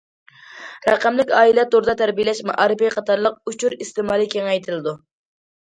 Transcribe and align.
رەقەملىك 0.91 1.33
ئائىلە، 1.41 1.67
توردا 1.75 1.95
تەربىيەلەش 2.01 2.41
مائارىپى 2.49 2.93
قاتارلىق 2.97 3.39
ئۇچۇر 3.53 3.79
ئىستېمالى 3.79 4.31
كېڭەيتىلىدۇ. 4.37 5.01